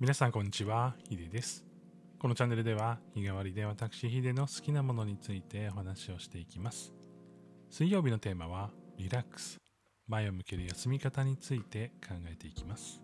[0.00, 1.64] 皆さんこんにちは、ヒデです。
[2.20, 6.92] このチャンネルでは日替わりで私ヒデの好きなものについてお話をしていきます。
[7.68, 9.58] 水曜日のテーマはリラックス。
[10.06, 13.02] 前を向ける休み方について考えていきます。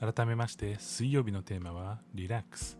[0.00, 2.76] 改めまして水曜日のテーマはリラックス。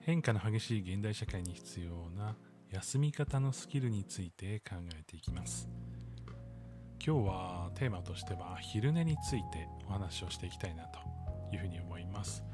[0.00, 2.36] 変化の激しい現代社会に必要な
[2.70, 5.70] 休み方のスキルについて考えていきます。
[7.04, 10.98] 今日はテーマとしては昼寝についてお話をしていきたいなと
[11.52, 12.44] いうふうに思います。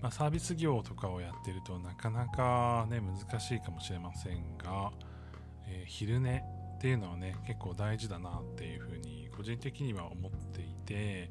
[0.00, 4.92] まあ、サービス業とかをやってるとなかなかね難しいかもしれませんが、
[5.66, 6.44] えー昼寝
[6.76, 11.30] っていうのはね結構大事だなっていうふうに個人的には思っていて、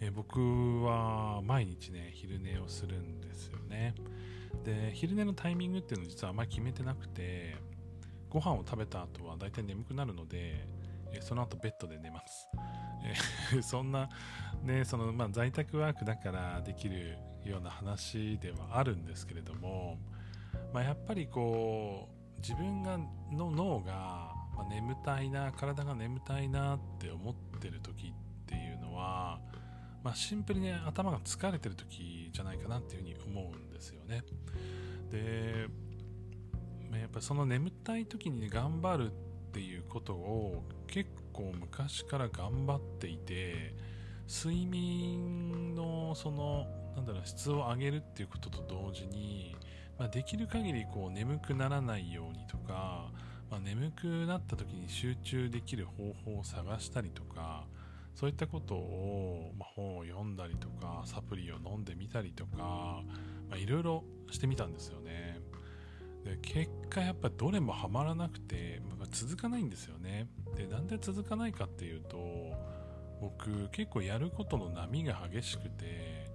[0.00, 0.40] えー僕
[0.82, 3.94] は毎日ね昼寝をするんですよね。
[4.64, 7.56] で昼寝のタイミングっていうのを実はあまり決めてなくて
[8.30, 10.66] ご飯を食べた後は大体眠くなるので
[11.14, 12.48] えその後ベッドで寝ます。
[13.54, 14.08] え そんな、
[14.62, 19.98] ね、その、まあ、在宅ワークだからできるような話ではあるんですけれども、
[20.72, 22.98] まあ、やっぱりこう、自分が
[23.30, 28.12] の脳が、ま、眠たいな、体が眠たいなって思ってる時っ
[28.46, 29.40] ていうのは、
[30.02, 34.22] まあ、シンプルに頭が疲れてる時じゃないかなっていうふうに思うんですよね。
[35.10, 35.68] で、
[36.90, 43.72] まやっぱりその眠たい時に頑張るってていうことを結構昔から頑張っていて
[44.28, 49.54] 睡眠のそのなんだろう質を上げるっていうことと同時に、
[49.96, 53.12] まあ、できる限りこう眠くならないようにとか、
[53.48, 57.64] まあ、眠くなった時に集中できる方法を探したりとか
[58.16, 63.02] そういったことを、まあ、本を読んだりとかサプリを飲んでみたりとか、
[63.56, 65.40] いろいろしてみたんですよね。
[66.24, 68.80] で結果やっぱどれもハマらなくて、
[69.14, 70.28] 続かないんですよね。
[70.56, 72.52] でなんで続かないかっていうと
[73.20, 76.26] 僕結構やることの波が激しくて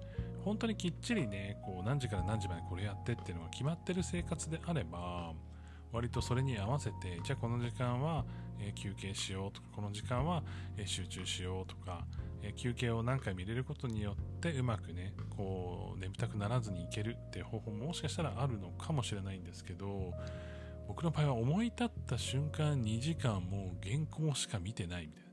[0.44, 5.33] 本当にきっちりねこう何時から何時までこれやってっていうのが決まってる生活であれば
[5.92, 8.23] 割とそれに合わせてじゃあこの時間は、
[8.59, 10.43] え休憩しようとかこの時間は、
[10.77, 12.05] え集中しようとか、
[12.43, 20.14] え休憩を何回も入れることによってうまくねこう眠たくならずにいけるっていう方法ももしかしたらあるのかもしれないんですけど
[20.89, 25.30] 僕の場合は思い立った瞬間2時間もう原稿しか見てないみたいな。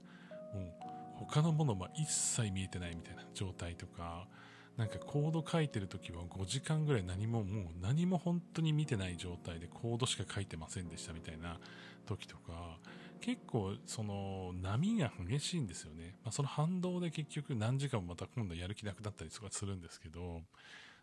[0.61, 0.78] も
[1.22, 4.28] う他のものも一切見えてないみたいな状態とか
[4.77, 11.59] なんかコード書いてる時は5時間ぐらい何ももう何も本当に見てない状態でコードしか書いてませんでしたみたいな
[12.06, 12.78] 時とか
[13.22, 20.43] 結構その波が激しいんですよね、まあ、その反動で結局何時間もまた今度やる気なくなったりとかするんですけど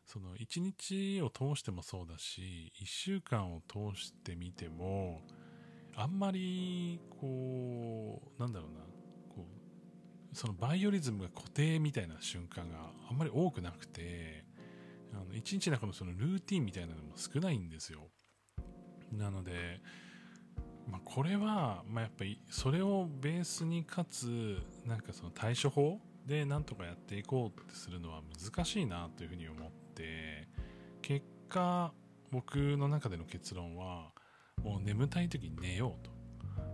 [0.06, 5.22] その1日を通してもそうだし1週間を通してみても
[5.96, 8.80] あんまりこうなんだろうな
[9.36, 9.48] こ
[10.32, 12.78] うそのバイオリズムが固定みたいな瞬間が
[13.10, 14.46] あんまり多くなくて
[15.14, 18.10] あの1日の中のそのルーティンみたいなのも少ないんですよ。
[19.12, 19.80] なので、
[20.88, 30.48] まあ、これは、まあ、やっぱりそれをベースにかつなんかその対処法でなんとかやっていこうってするのは難しいなというふうに思って
[31.02, 31.94] 結果
[32.32, 34.12] 僕の中での結論は
[34.64, 36.12] もう眠たい時に寝ようと、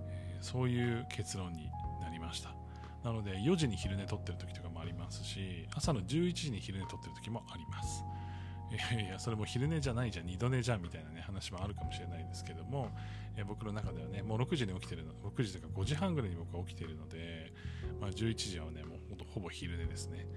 [0.09, 1.69] えーそういう結論に
[2.02, 2.56] なりました。
[3.03, 8.03] なので4時に昼寝とってる時とかもありますし朝の11時に昼寝とってる時もあります。
[8.72, 12.91] いやいやそれも昼寝じゃないじゃん二度寝じゃんみたいなね話もあるかもしれないですけども、
[13.36, 17.51] え僕の中ではねもう6時に起きてるの6時とか5時半ぐらいに僕は起きてるので、
[18.00, 20.28] まあ、11時はねもうほほぼ昼寝ですね。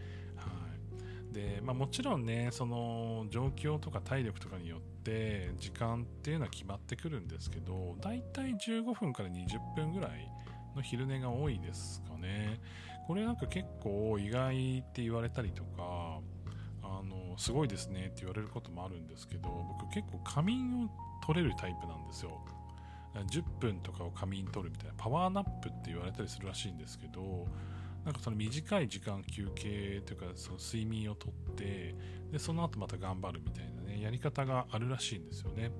[1.32, 10.28] で、まあ、もちろんねその状況とか体力とかによって時間っていうのは決まってくるんですけどだいたい15分から20分ぐらい
[10.76, 12.60] の昼寝が多いですかね。
[13.06, 16.20] これなんか結構意外って言われたりとか
[16.82, 19.48] あのすごいですねって言われることもあるんですけど
[19.80, 20.88] 僕結構仮眠を
[21.26, 22.40] 取れるタイプなんですよ。
[23.14, 27.46] 10分とかを仮眠取るみたいなパワーナップって言われたりするらしいんですけど
[28.04, 31.94] なんかその短い時間休憩というかその睡眠をとって
[32.32, 35.70] でその後また頑張るみたいなねやり方があるらしいんですよね。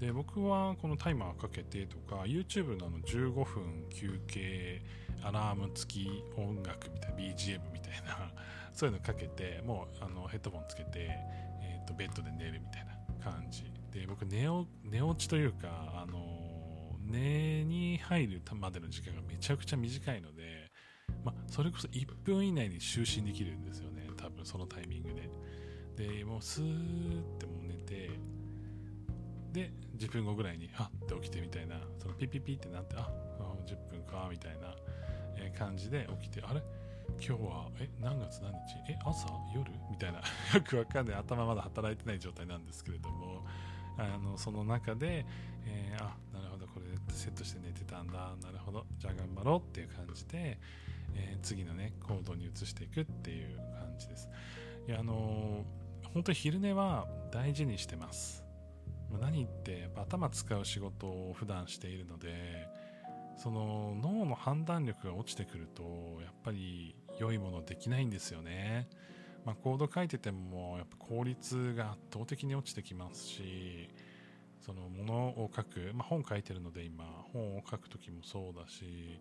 [0.00, 4.82] で僕はこのタイマーかけてとか YouTube のあの15分休憩
[5.22, 8.32] アラーム付き音楽みたいな BGM みたいな
[8.74, 10.90] そういうのかけてもうあのヘッドホンつけて、
[11.62, 13.64] えー、とベッドで寝るみたいな感じ。
[13.92, 14.46] で僕寝
[14.82, 20.63] 寝落ちというかあの寝に入るまでの時間がめちゃくちゃ短いので、
[21.24, 24.06] まあ、それこそ1分以内に就寝できるんですよね。
[24.16, 25.30] 多分そのタイミングで。
[25.96, 28.10] でもうスーってもう寝て
[29.52, 31.80] で10分後ぐらいにはって起きてみたいな。
[31.98, 33.08] そのピピピってなってあ
[33.40, 34.74] あ10分かみたいな
[35.58, 36.62] 感じで起きてあれ？
[37.20, 38.58] 今日はえ何月何日？
[38.90, 39.28] え朝？
[39.54, 39.70] 夜？
[39.90, 40.18] みたいな。
[40.54, 41.16] よくわかんない。
[41.16, 43.46] 頭まだ働いてない状態なんですけれども。
[43.96, 45.24] あのその中で、
[45.66, 48.34] えー、あなるほどこれセットして寝てたんだ。
[48.42, 48.86] なるほど。
[48.98, 50.58] じゃあ頑張ろうっていう感じで、
[51.14, 54.28] えー、次のね行動に移していくっていう感じです。
[54.86, 58.44] いやあのー、本当に昼寝は大事にしてます。
[59.20, 62.66] 何ってやっぱ頭使う仕事を普段しているので
[63.36, 65.82] その脳の判断力が落ちてくると
[66.22, 68.88] やっぱり良いものできないんですよね、
[69.44, 73.88] まあ、コード書いててもやっぱ効率が圧倒的に落ちてきますし
[74.64, 79.20] そのものを書く、まあ、本書いてるので今本を書く時もそうだし、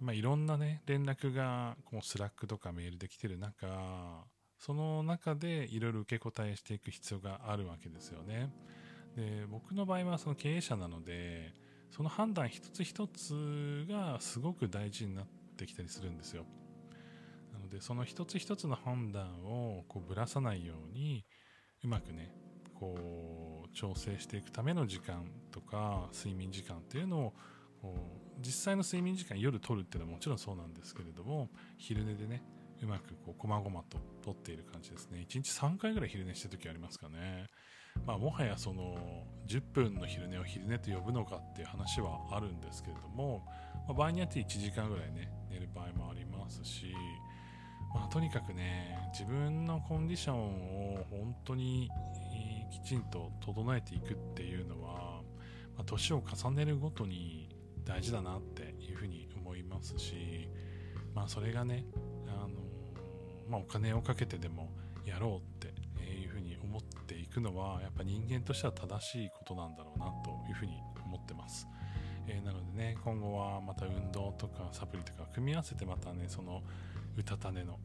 [0.00, 4.24] まあ、いろんなね連絡がこう Slack とかメールで来てる中
[4.58, 8.50] その中でいろいろ受け答えしていく必要があるわけですよね。
[9.14, 11.54] で僕の場合はその経営者なので
[11.90, 15.26] その判断一つ一つがすごく大事になっ
[15.56, 16.44] てきたりするんですよ。
[17.52, 21.24] なのでその一つ一つの判断をこうぶらさないように
[21.82, 22.34] うまくね
[22.74, 27.34] こう調整していくための時間とか睡眠時間っていうのを
[27.80, 31.48] こう実際の睡眠時間夜取るっていうのはもちろんそうなんですけれども
[31.78, 32.42] 昼寝でね
[32.82, 35.24] うまくこう細々と取っている感じですね。
[35.28, 37.46] 1日3回ぐらい昼寝してる時ありますかね。
[38.04, 43.44] まあ、もはやその10分の昼寝を昼寝と呼ぶのかっていう話はあるんですけれども、
[43.88, 46.92] まあ、場合によって1時間ぐらいね寝る場合もありますし、
[47.94, 51.90] まあ、とにかくね自分のコンディションを本当に
[52.70, 55.22] きちんと整えていくっていうのは、
[55.74, 57.55] まあ、年を重ねるごとに
[57.86, 60.48] 大事だなっていうふうに思いますし、
[61.14, 61.86] まあ、それがね、
[62.26, 62.48] あの
[63.48, 64.70] まあ、お金をかけてでも
[65.06, 65.68] やろうって
[66.02, 70.72] いうふうに思っていくのはやっぱ人間としては正しいことなんだろうなというふうに
[71.04, 71.68] 思ってます、
[72.26, 76.62] えー、なのでね今後はまた運動とかサプリとか組み合わせてまたねその
[77.16, 77.78] うたた寝の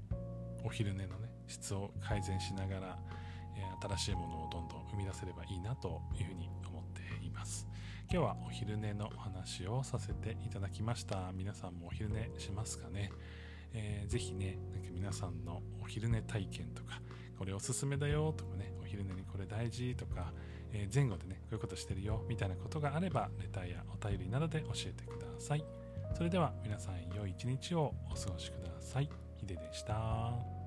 [0.63, 3.00] お昼寝のね質を改善しながら、
[3.56, 6.50] えー、新しいものをどんどん生み出せればいいなというふうに
[8.13, 13.09] 今日はお昼寝のお話をさせていただきました皆さんもお昼寝しますかね？
[13.73, 17.01] えー、ぜひね、なんか皆さんのお昼寝体験とか、
[17.39, 20.33] これおすすめだよとかね、お昼寝にこれ大事とか、
[20.73, 25.63] えー、前後でね、こういうことしてるよみたいなことがあれば、レターやお便りなどで教えてください。
[26.13, 29.09] それでは皆さん良い一日をお過ごしください。
[29.37, 30.60] ヒデでした。